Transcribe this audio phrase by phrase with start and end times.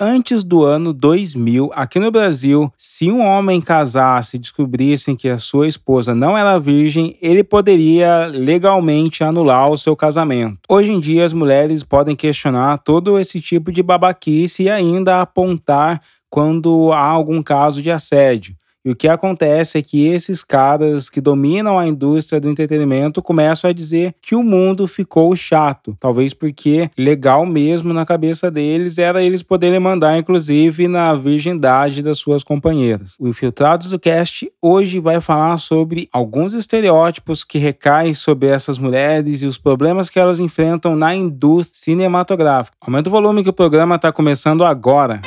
[0.00, 5.36] antes do ano 2000, aqui no Brasil, se um homem casasse e descobrissem que a
[5.36, 10.58] sua esposa não era virgem, ele poderia legalmente anular o seu casamento.
[10.66, 16.00] Hoje em dia, as mulheres podem questionar todo esse tipo de babaquice e ainda apontar
[16.30, 18.56] quando há algum caso de assédio.
[18.84, 23.68] E o que acontece é que esses caras que dominam a indústria do entretenimento começam
[23.68, 25.96] a dizer que o mundo ficou chato.
[26.00, 32.18] Talvez porque legal mesmo na cabeça deles era eles poderem mandar, inclusive, na virgindade das
[32.18, 33.16] suas companheiras.
[33.18, 39.42] O Infiltrados do Cast hoje vai falar sobre alguns estereótipos que recaem sobre essas mulheres
[39.42, 42.76] e os problemas que elas enfrentam na indústria cinematográfica.
[42.80, 45.20] Aumenta o volume que o programa está começando agora.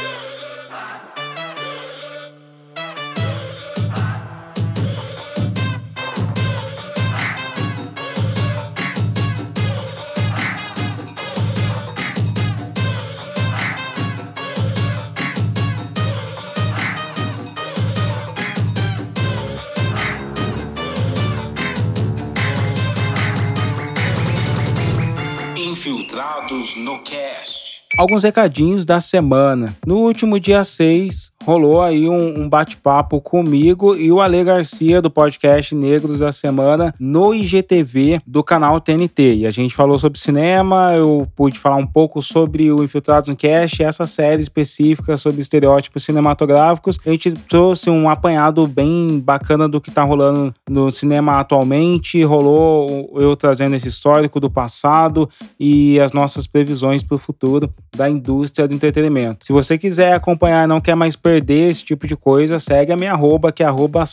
[25.86, 27.73] Infiltrados no Cast.
[27.96, 29.76] Alguns recadinhos da semana.
[29.86, 35.12] No último dia 6, rolou aí um, um bate-papo comigo e o Ale Garcia do
[35.12, 39.36] podcast Negros da Semana no IGTV do canal TNT.
[39.36, 43.36] E a gente falou sobre cinema, eu pude falar um pouco sobre o Infiltrados no
[43.36, 46.98] Cast, essa série específica sobre estereótipos cinematográficos.
[47.06, 53.12] A gente trouxe um apanhado bem bacana do que tá rolando no cinema atualmente, rolou
[53.22, 58.68] eu trazendo esse histórico do passado e as nossas previsões para o futuro da indústria
[58.68, 59.46] do entretenimento.
[59.46, 62.98] Se você quiser acompanhar e não quer mais perder esse tipo de coisa, segue a
[62.98, 64.04] minha arroba, que é arroba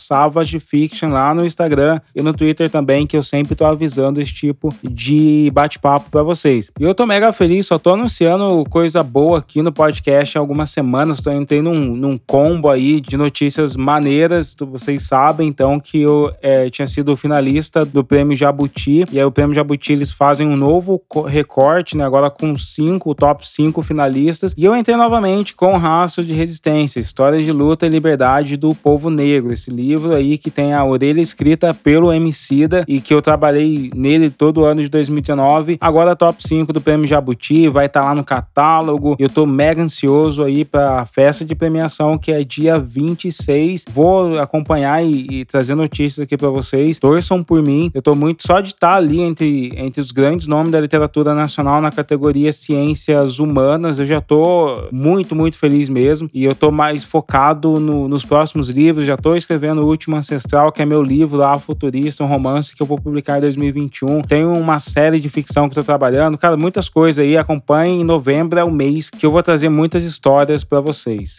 [0.59, 4.73] Fiction lá no Instagram e no Twitter também, que eu sempre tô avisando esse tipo
[4.83, 6.71] de bate-papo para vocês.
[6.79, 10.69] E eu tô mega feliz, só tô anunciando coisa boa aqui no podcast há algumas
[10.69, 16.33] semanas, tô entrei num, num combo aí de notícias maneiras, vocês sabem então que eu
[16.41, 20.55] é, tinha sido finalista do Prêmio Jabuti, e aí o Prêmio Jabuti eles fazem um
[20.55, 26.23] novo recorte, né, agora com cinco, top cinco finalistas, e eu entrei novamente com Raço
[26.23, 29.51] de Resistência, Histórias de Luta e Liberdade do Povo Negro.
[29.51, 34.31] Esse livro aí que tem a orelha escrita pelo Emicida e que eu trabalhei nele
[34.31, 35.77] todo o ano de 2019.
[35.79, 39.15] Agora top 5 do Prêmio Jabuti, vai estar tá lá no catálogo.
[39.19, 43.85] Eu tô mega ansioso aí para a festa de premiação que é dia 26.
[43.93, 46.97] Vou acompanhar e, e trazer notícias aqui para vocês.
[46.97, 47.91] Torçam por mim.
[47.93, 51.35] Eu tô muito só de estar tá ali entre, entre os grandes nomes da literatura
[51.35, 53.50] nacional na categoria Ciências Humanas.
[53.99, 56.29] Eu já tô muito, muito feliz mesmo.
[56.33, 59.05] E eu tô mais focado no, nos próximos livros.
[59.05, 62.81] Já estou escrevendo O Último Ancestral, que é meu livro lá, Futurista, um romance que
[62.81, 64.21] eu vou publicar em 2021.
[64.21, 66.37] Tenho uma série de ficção que estou trabalhando.
[66.37, 67.37] Cara, muitas coisas aí.
[67.37, 68.01] Acompanhe.
[68.01, 71.35] Em novembro é o mês que eu vou trazer muitas histórias para vocês.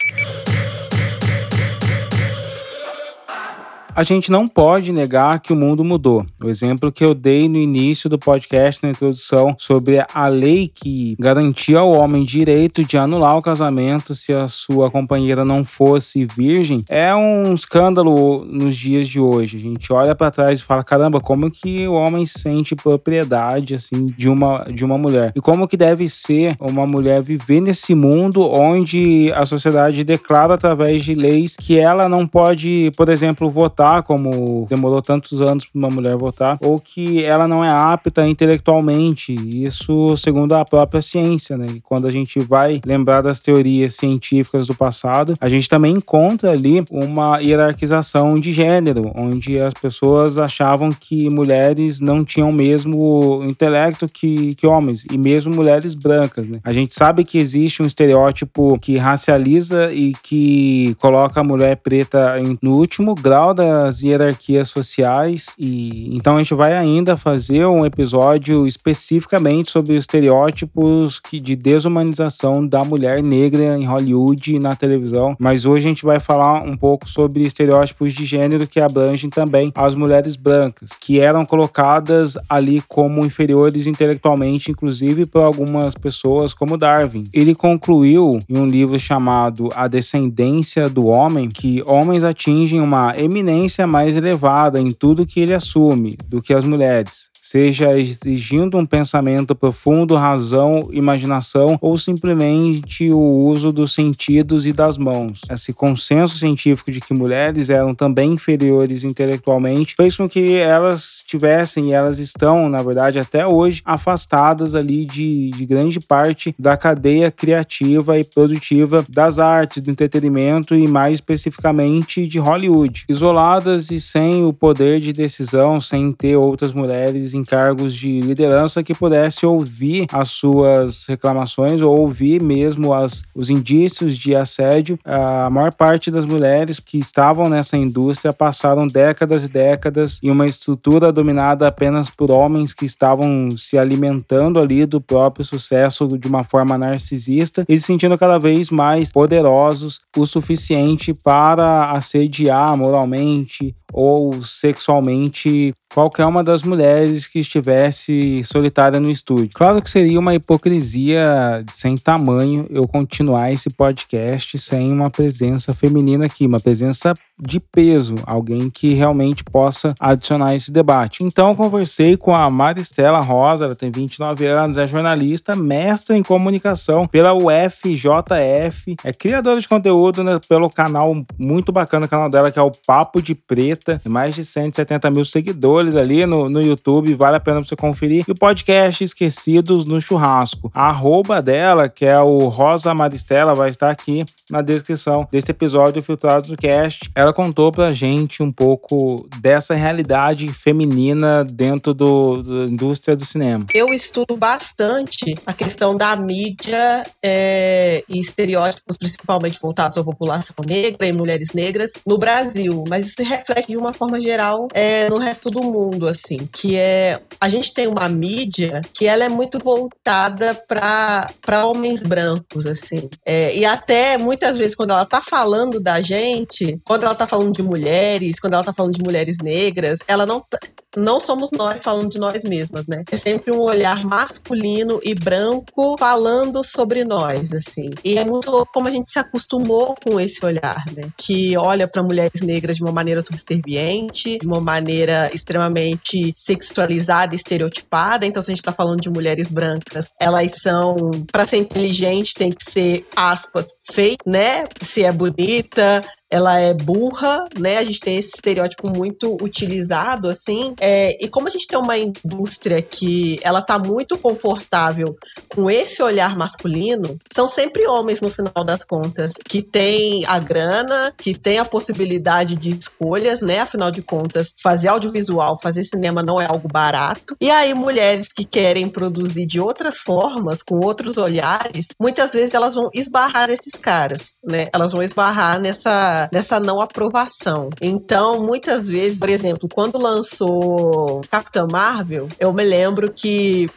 [3.95, 6.25] A gente não pode negar que o mundo mudou.
[6.43, 11.15] O exemplo que eu dei no início do podcast, na introdução, sobre a lei que
[11.19, 16.83] garantia ao homem direito de anular o casamento se a sua companheira não fosse virgem,
[16.89, 19.57] é um escândalo nos dias de hoje.
[19.57, 24.05] A gente olha para trás e fala: caramba, como que o homem sente propriedade assim
[24.05, 25.31] de uma, de uma mulher?
[25.35, 31.03] E como que deve ser uma mulher viver nesse mundo onde a sociedade declara através
[31.03, 35.77] de leis que ela não pode, por exemplo, votar votar, como demorou tantos anos para
[35.77, 39.33] uma mulher votar, ou que ela não é apta intelectualmente.
[39.33, 41.65] Isso segundo a própria ciência, né?
[41.75, 46.51] E quando a gente vai lembrar das teorias científicas do passado, a gente também encontra
[46.51, 53.43] ali uma hierarquização de gênero, onde as pessoas achavam que mulheres não tinham o mesmo
[53.43, 56.59] intelecto que, que homens, e mesmo mulheres brancas, né?
[56.63, 62.35] A gente sabe que existe um estereótipo que racializa e que coloca a mulher preta
[62.61, 67.85] no último grau da as hierarquias sociais e então a gente vai ainda fazer um
[67.85, 75.35] episódio especificamente sobre estereótipos que, de desumanização da mulher negra em Hollywood e na televisão,
[75.39, 79.71] mas hoje a gente vai falar um pouco sobre estereótipos de gênero que abrangem também
[79.75, 86.77] as mulheres brancas, que eram colocadas ali como inferiores intelectualmente, inclusive por algumas pessoas como
[86.77, 87.23] Darwin.
[87.33, 93.62] Ele concluiu em um livro chamado A Descendência do Homem que homens atingem uma eminência
[93.85, 99.53] mais elevada em tudo que ele assume do que as mulheres seja exigindo um pensamento
[99.53, 105.41] profundo, razão, imaginação ou simplesmente o uso dos sentidos e das mãos.
[105.51, 111.89] Esse consenso científico de que mulheres eram também inferiores intelectualmente fez com que elas tivessem
[111.89, 117.29] e elas estão, na verdade, até hoje afastadas ali de, de grande parte da cadeia
[117.29, 124.45] criativa e produtiva das artes, do entretenimento e mais especificamente de Hollywood, isoladas e sem
[124.45, 130.07] o poder de decisão, sem ter outras mulheres em cargos de liderança que pudesse ouvir
[130.11, 134.97] as suas reclamações ou ouvir mesmo as, os indícios de assédio.
[135.03, 140.47] A maior parte das mulheres que estavam nessa indústria passaram décadas e décadas em uma
[140.47, 146.43] estrutura dominada apenas por homens que estavam se alimentando ali do próprio sucesso de uma
[146.43, 154.41] forma narcisista e se sentindo cada vez mais poderosos o suficiente para assediar moralmente ou
[154.41, 159.49] sexualmente qualquer uma das mulheres que estivesse solitária no estúdio.
[159.53, 166.25] Claro que seria uma hipocrisia sem tamanho eu continuar esse podcast sem uma presença feminina
[166.25, 171.23] aqui, uma presença de peso, alguém que realmente possa adicionar esse debate.
[171.23, 177.07] Então, conversei com a Maristela Rosa, ela tem 29 anos, é jornalista, mestre em comunicação
[177.07, 182.59] pela UFJF, é criadora de conteúdo né, pelo canal muito bacana, o canal dela que
[182.59, 187.13] é o Papo de Preta, tem mais de 170 mil seguidores ali no, no YouTube,
[187.13, 188.25] vale a pena você conferir.
[188.27, 190.71] E o podcast Esquecidos no Churrasco.
[190.73, 196.01] A arroba dela, que é o Rosa Maristela, vai estar aqui na descrição desse episódio
[196.01, 197.11] Filtrados do Cast.
[197.15, 203.65] Ela contou pra gente um pouco dessa realidade feminina dentro do, da indústria do cinema.
[203.73, 211.07] Eu estudo bastante a questão da mídia é, e estereótipos, principalmente voltados à população negra
[211.07, 215.17] e mulheres negras no Brasil, mas isso se reflete de uma forma geral é, no
[215.17, 215.72] resto do mundo,
[216.07, 222.03] assim, que é a gente tem uma mídia que ela é muito voltada para homens
[222.03, 227.15] brancos, assim, é, e até muitas vezes quando ela tá falando da gente, quando ela
[227.15, 230.45] tá tá falando de mulheres, quando ela tá falando de mulheres negras, ela não,
[230.95, 233.03] não somos nós falando de nós mesmas, né?
[233.11, 237.91] É sempre um olhar masculino e branco falando sobre nós, assim.
[238.03, 241.09] E é muito louco como a gente se acostumou com esse olhar, né?
[241.17, 248.25] Que olha para mulheres negras de uma maneira subserviente, de uma maneira extremamente sexualizada estereotipada.
[248.25, 250.95] Então, se a gente tá falando de mulheres brancas, elas são,
[251.31, 254.65] para ser inteligente, tem que ser, aspas, fake, né?
[254.81, 256.01] Se é bonita,
[256.33, 257.77] ela é burra, né?
[257.77, 260.73] A gente tem esse estereótipo muito utilizado, assim.
[260.81, 265.15] É, e como a gente tem uma indústria que ela tá muito confortável
[265.47, 271.13] com esse olhar masculino, são sempre homens no final das contas, que tem a grana,
[271.15, 273.59] que tem a possibilidade de escolhas, né?
[273.59, 277.37] Afinal de contas, fazer audiovisual, fazer cinema não é algo barato.
[277.39, 282.73] E aí, mulheres que querem produzir de outras formas, com outros olhares, muitas vezes elas
[282.73, 284.67] vão esbarrar nesses caras, né?
[284.73, 287.69] Elas vão esbarrar nessa nessa, não aprovação.
[287.81, 293.69] Então, muitas vezes, por exemplo, quando lançou Capitã Marvel, eu me lembro que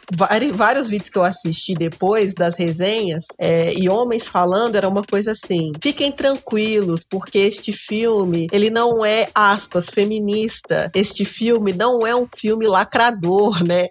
[0.53, 5.31] vários vídeos que eu assisti depois das resenhas é, e homens falando era uma coisa
[5.31, 10.91] assim: fiquem tranquilos, porque este filme ele não é aspas feminista.
[10.93, 13.87] Este filme não é um filme lacrador, né?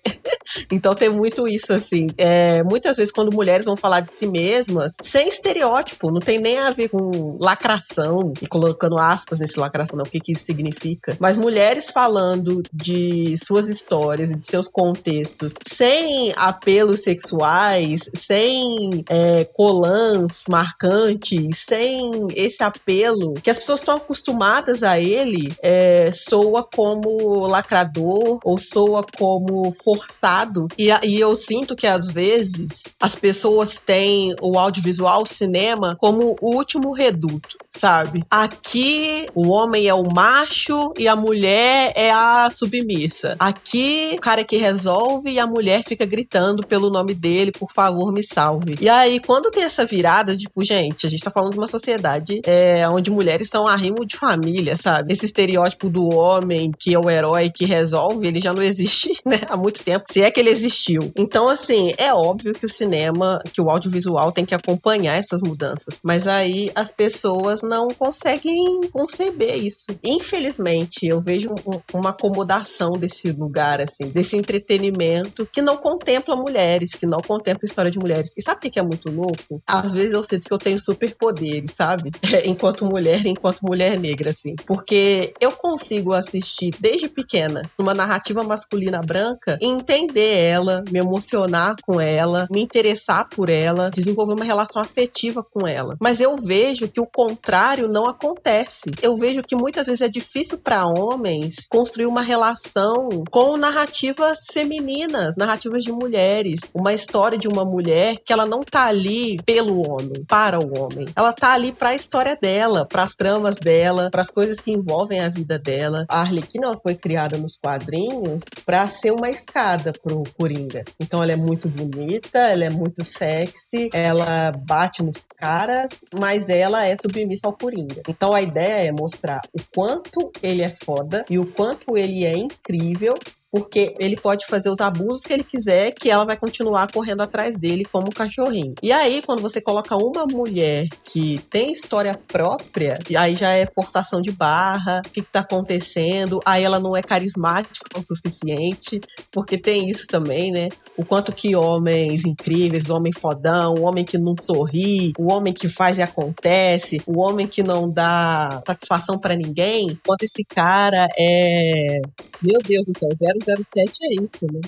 [0.71, 2.09] então tem muito isso assim.
[2.17, 6.59] É, muitas vezes quando mulheres vão falar de si mesmas, sem estereótipo, não tem nem
[6.59, 11.17] a ver com lacração e colocando aspas nesse lacração, não, o que, que isso significa.
[11.21, 19.45] Mas mulheres falando de suas histórias e de seus contextos sem apelos sexuais, sem é,
[19.45, 27.47] colãs marcantes, sem esse apelo que as pessoas estão acostumadas a ele, é, soa como
[27.47, 30.69] lacrador ou soa como forçado.
[30.79, 36.37] E, e eu sinto que às vezes as pessoas têm o audiovisual, o cinema, como
[36.41, 38.25] o último reduto, sabe?
[38.31, 43.37] Aqui o homem é o macho e a mulher é a submissa.
[43.39, 48.13] Aqui o cara que resolve e a mulher fica gritando pelo nome dele, por favor,
[48.13, 48.77] me salve.
[48.81, 52.41] E aí, quando tem essa virada, tipo, gente, a gente tá falando de uma sociedade
[52.45, 55.13] é, onde mulheres são arrimo de família, sabe?
[55.13, 59.41] Esse estereótipo do homem que é o herói que resolve, ele já não existe, né?
[59.49, 61.01] Há muito tempo, se é que ele existiu.
[61.17, 65.99] Então, assim, é óbvio que o cinema, que o audiovisual tem que acompanhar essas mudanças.
[66.03, 69.87] Mas aí as pessoas não conseguem conceber isso.
[70.05, 76.93] Infelizmente, eu vejo um, uma acomodação desse lugar, assim, desse entretenimento que não contempla mulheres,
[76.93, 78.33] que não contempla história de mulheres.
[78.37, 79.63] E sabe o que é muito louco?
[79.67, 82.11] Às vezes eu sinto que eu tenho superpoderes, sabe?
[82.45, 84.55] enquanto mulher, enquanto mulher negra, assim.
[84.67, 92.01] Porque eu consigo assistir desde pequena uma narrativa masculina branca entender ela, me emocionar com
[92.01, 95.97] ela, me interessar por ela, desenvolver uma relação afetiva com ela.
[96.01, 97.56] Mas eu vejo que o contrário
[97.89, 98.91] não acontece.
[99.03, 105.37] Eu vejo que muitas vezes é difícil para homens construir uma relação com narrativas femininas,
[105.37, 110.25] narrativas de mulheres, uma história de uma mulher que ela não tá ali pelo homem,
[110.29, 111.07] para o homem.
[111.17, 114.73] Ela tá ali para a história dela, para as tramas dela, para as coisas que
[114.73, 116.05] envolvem a vida dela.
[116.09, 120.85] A Arlequina ela foi criada nos quadrinhos para ser uma escada pro Coringa.
[121.01, 126.85] Então ela é muito bonita, ela é muito sexy, ela bate nos caras, mas ela
[126.87, 128.03] é submissa ao Coringa.
[128.09, 132.37] Então a ideia é mostrar o quanto ele é foda e o quanto ele é
[132.37, 133.15] incrível
[133.51, 137.57] porque ele pode fazer os abusos que ele quiser, que ela vai continuar correndo atrás
[137.57, 138.75] dele como cachorrinho.
[138.83, 144.21] E aí, quando você coloca uma mulher que tem história própria, aí já é forçação
[144.21, 149.01] de barra, o que, que tá acontecendo, aí ela não é carismática o suficiente,
[149.31, 150.69] porque tem isso também, né?
[150.97, 155.69] O quanto que homens incríveis, homem fodão, o homem que não sorri, o homem que
[155.69, 162.01] faz e acontece, o homem que não dá satisfação para ninguém, quanto esse cara é,
[162.43, 164.61] meu Deus do céu, zero 007 é isso, né?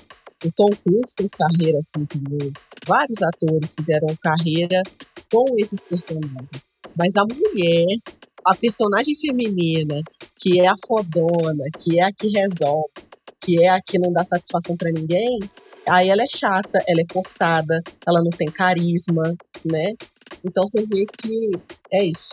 [0.44, 2.52] O Tom Cruise fez carreira assim também.
[2.87, 4.82] Vários atores fizeram carreira
[5.32, 6.68] com esses personagens.
[6.97, 7.87] Mas a mulher,
[8.44, 10.00] a personagem feminina,
[10.38, 12.92] que é a fodona, que é a que resolve,
[13.40, 15.40] que é a que não dá satisfação para ninguém,
[15.88, 19.25] aí ela é chata, ela é forçada, ela não tem carisma,
[19.64, 19.92] né?
[20.44, 21.50] Então você vê que
[21.92, 22.30] é isso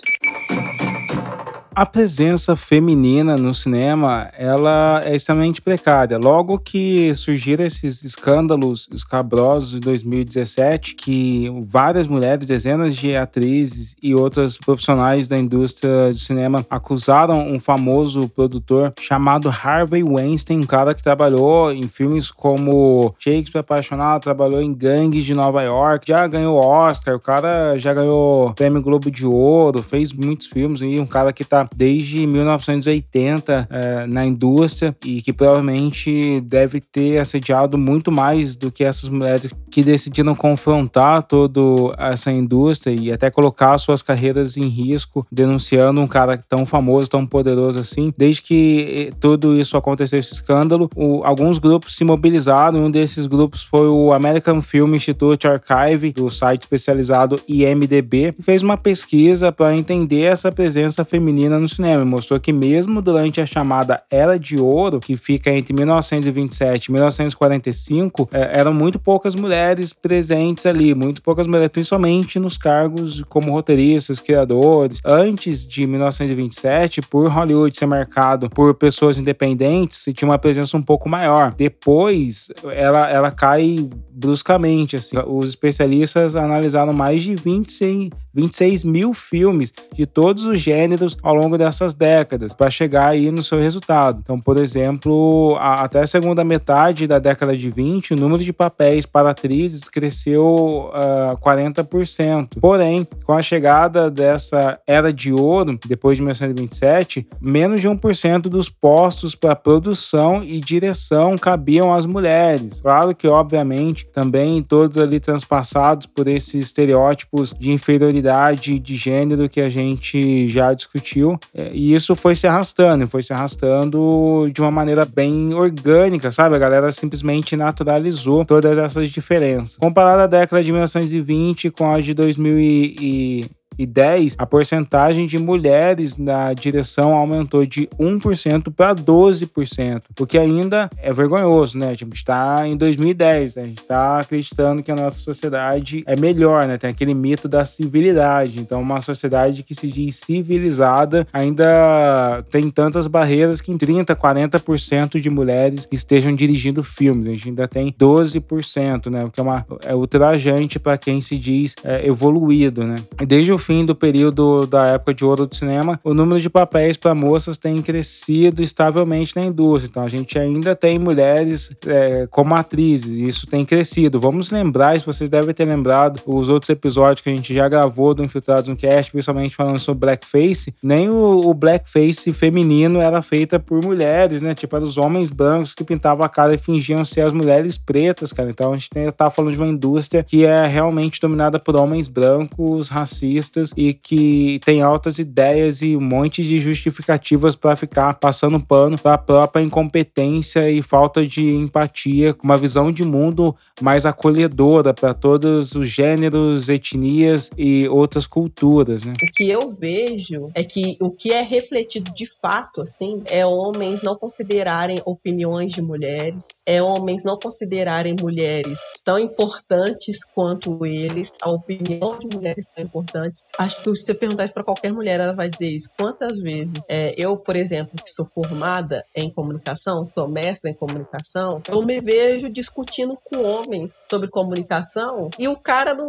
[1.75, 6.17] a presença feminina no cinema ela é extremamente precária.
[6.17, 14.15] Logo que surgiram esses escândalos escabrosos de 2017, que várias mulheres, dezenas de atrizes e
[14.15, 20.94] outras profissionais da indústria de cinema acusaram um famoso produtor chamado Harvey Weinstein, um cara
[20.94, 26.55] que trabalhou em filmes como Shakespeare Apaixonado, trabalhou em Gangues de Nova York, já ganhou
[26.55, 31.34] Oscar, o cara já ganhou Prêmio Globo de Ouro, fez muitos filmes e um cara
[31.34, 38.56] que tá desde 1980 é, na indústria e que provavelmente deve ter assediado muito mais
[38.56, 41.62] do que essas mulheres que decidiram confrontar toda
[41.98, 47.26] essa indústria e até colocar suas carreiras em risco, denunciando um cara tão famoso, tão
[47.26, 48.14] poderoso assim.
[48.18, 52.86] Desde que eh, tudo isso aconteceu, esse escândalo, o, alguns grupos se mobilizaram.
[52.86, 58.64] Um desses grupos foi o American Film Institute Archive, do site especializado IMDB, que fez
[58.64, 62.06] uma pesquisa para entender essa presença feminina no cinema.
[62.06, 68.30] Mostrou que mesmo durante a chamada Era de Ouro, que fica entre 1927 e 1945,
[68.32, 74.20] é, eram muito poucas mulheres presentes ali, muito poucas mulheres, principalmente nos cargos como roteiristas,
[74.20, 75.00] criadores.
[75.04, 80.84] Antes de 1927, por Hollywood ser marcado por pessoas independentes, se tinha uma presença um
[80.84, 81.54] pouco maior.
[81.54, 84.96] Depois, ela, ela cai bruscamente.
[84.96, 85.18] Assim.
[85.28, 91.45] Os especialistas analisaram mais de 26, 26 mil filmes de todos os gêneros ao longo
[91.58, 94.20] dessas décadas para chegar aí no seu resultado.
[94.22, 98.52] Então, por exemplo, a, até a segunda metade da década de 20, o número de
[98.52, 102.60] papéis para atrizes cresceu uh, ah, 40%.
[102.60, 108.70] Porém, com a chegada dessa era de ouro, depois de 1927, menos de 1% dos
[108.70, 112.82] postos para produção e direção cabiam às mulheres.
[112.82, 119.62] Claro que, obviamente, também todos ali transpassados por esses estereótipos de inferioridade de gênero que
[119.62, 121.35] a gente já discutiu.
[121.54, 126.56] É, e isso foi se arrastando, foi se arrastando de uma maneira bem orgânica, sabe?
[126.56, 129.77] A galera simplesmente naturalizou todas essas diferenças.
[129.77, 133.46] Comparado à década de 1920 com a de 2000 e
[133.77, 140.89] 2010, a porcentagem de mulheres na direção aumentou de 1% para 12%, o que ainda
[140.98, 141.89] é vergonhoso, né?
[141.89, 143.63] A gente está em 2010, né?
[143.63, 146.77] a gente está acreditando que a nossa sociedade é melhor, né?
[146.77, 148.60] Tem aquele mito da civilidade.
[148.60, 155.20] Então, uma sociedade que se diz civilizada ainda tem tantas barreiras que em 30%, 40%
[155.20, 157.27] de mulheres estejam dirigindo filmes.
[157.27, 159.25] A gente ainda tem 12%, né?
[159.25, 162.96] O que é, uma, é ultrajante para quem se diz é, evoluído, né?
[163.27, 166.96] Desde o fim do período da época de ouro do cinema, o número de papéis
[166.96, 169.90] para moças tem crescido estavelmente na indústria.
[169.90, 174.20] Então a gente ainda tem mulheres é, como atrizes, e isso tem crescido.
[174.20, 178.14] Vamos lembrar, se vocês devem ter lembrado, os outros episódios que a gente já gravou
[178.14, 183.60] do Infiltrados no Cast, principalmente falando sobre blackface, nem o, o blackface feminino era feita
[183.60, 184.54] por mulheres, né?
[184.54, 188.32] Tipo, eram os homens brancos que pintavam a cara e fingiam ser as mulheres pretas,
[188.32, 188.50] cara.
[188.50, 192.90] Então a gente tá falando de uma indústria que é realmente dominada por homens brancos,
[192.90, 198.98] racistas e que tem altas ideias e um monte de justificativas para ficar passando pano
[198.98, 204.94] para a própria incompetência e falta de empatia, com uma visão de mundo mais acolhedora
[204.94, 209.14] para todos os gêneros, etnias e outras culturas, né?
[209.22, 214.02] O que eu vejo é que o que é refletido de fato, assim, é homens
[214.02, 221.50] não considerarem opiniões de mulheres, é homens não considerarem mulheres tão importantes quanto eles, a
[221.50, 223.45] opinião de mulheres tão importantes.
[223.58, 225.90] Acho que se você perguntar isso para qualquer mulher, ela vai dizer isso.
[225.98, 231.62] Quantas vezes é, eu, por exemplo, que sou formada em comunicação, sou mestra em comunicação,
[231.70, 236.08] eu me vejo discutindo com homens sobre comunicação e o cara não,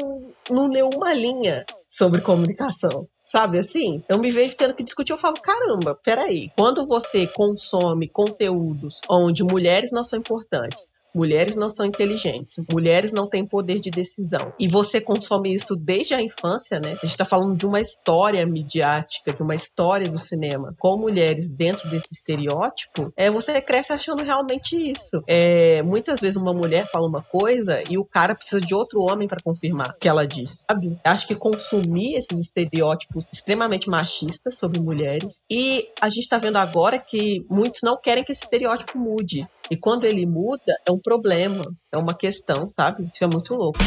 [0.50, 3.08] não leu uma linha sobre comunicação.
[3.24, 4.04] Sabe assim?
[4.08, 6.48] Eu me vejo tendo que discutir, eu falo, caramba, peraí.
[6.56, 13.26] Quando você consome conteúdos onde mulheres não são importantes, mulheres não são inteligentes, mulheres não
[13.26, 14.52] têm poder de decisão.
[14.60, 16.90] E você consome isso desde a infância, né?
[16.90, 21.48] A gente está falando de uma história midiática, de uma história do cinema com mulheres
[21.48, 23.12] dentro desse estereótipo.
[23.16, 25.22] É, você cresce achando realmente isso.
[25.26, 29.26] É, muitas vezes uma mulher fala uma coisa e o cara precisa de outro homem
[29.26, 30.98] para confirmar o que ela diz, sabe?
[31.02, 36.98] Acho que consumir esses estereótipos extremamente machistas sobre mulheres e a gente está vendo agora
[36.98, 39.48] que muitos não querem que esse estereótipo mude.
[39.70, 43.10] E quando ele muda, é um problema, é uma questão, sabe?
[43.12, 43.78] Isso é muito louco.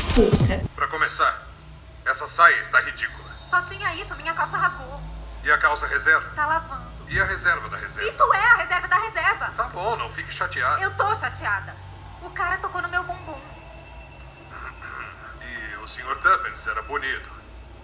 [0.75, 1.47] Para começar,
[2.05, 3.29] essa saia está ridícula.
[3.49, 4.99] Só tinha isso, minha calça rasgou.
[5.43, 6.29] E a calça reserva?
[6.35, 6.83] Tá lavando.
[7.07, 8.09] E a reserva da reserva?
[8.09, 9.53] Isso é a reserva da reserva.
[9.55, 10.81] Tá bom, não fique chateada.
[10.81, 11.73] Eu tô chateada.
[12.21, 13.39] O cara tocou no meu bumbum.
[15.41, 16.17] E o Sr.
[16.21, 17.29] Tuppence era bonito.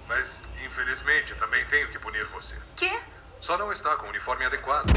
[0.08, 2.56] Mas, infelizmente, também tenho que punir você.
[2.76, 3.00] Quê?
[3.40, 4.92] Só não está com o uniforme adequado.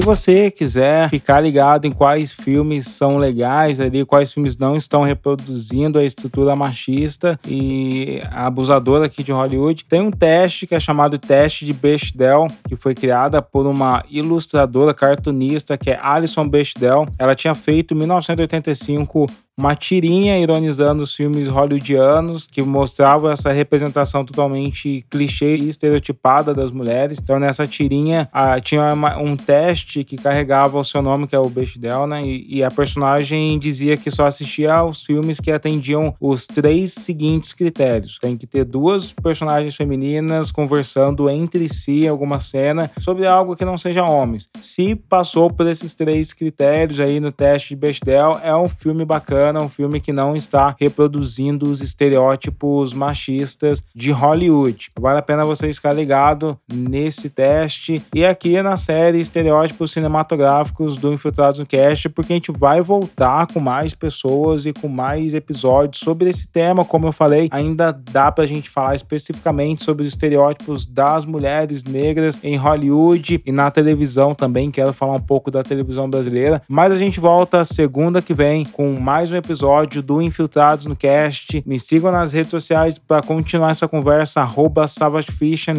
[0.00, 5.02] Se você quiser ficar ligado em quais filmes são legais ali, quais filmes não estão
[5.02, 11.18] reproduzindo a estrutura machista e abusadora aqui de Hollywood, tem um teste que é chamado
[11.18, 17.06] Teste de Bechdel, que foi criada por uma ilustradora cartunista que é Alison Bechdel.
[17.18, 19.26] Ela tinha feito em 1985
[19.60, 26.70] uma tirinha ironizando os filmes hollywoodianos que mostravam essa representação totalmente clichê e estereotipada das
[26.70, 27.18] mulheres.
[27.22, 28.28] Então nessa tirinha
[28.62, 32.24] tinha uma, um teste que carregava o seu nome, que é o Bechdel, né?
[32.24, 37.52] E, e, a personagem dizia que só assistia aos filmes que atendiam os três seguintes
[37.52, 38.18] critérios.
[38.18, 43.64] Tem que ter duas personagens femininas conversando entre si em alguma cena sobre algo que
[43.64, 44.48] não seja homens.
[44.58, 49.49] Se passou por esses três critérios aí no teste de Bechdel, é um filme bacana
[49.58, 54.90] é um filme que não está reproduzindo os estereótipos machistas de Hollywood.
[54.98, 61.12] Vale a pena você ficar ligado nesse teste e aqui na série Estereótipos Cinematográficos do
[61.12, 66.00] Infiltrados no Cast, porque a gente vai voltar com mais pessoas e com mais episódios
[66.00, 66.84] sobre esse tema.
[66.84, 72.38] Como eu falei, ainda dá pra gente falar especificamente sobre os estereótipos das mulheres negras
[72.42, 74.70] em Hollywood e na televisão também.
[74.70, 78.92] Quero falar um pouco da televisão brasileira, mas a gente volta segunda que vem com
[78.92, 81.62] mais um episódio do Infiltrados no Cast.
[81.66, 84.86] Me sigam nas redes sociais para continuar essa conversa, arroba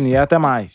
[0.10, 0.74] e até mais.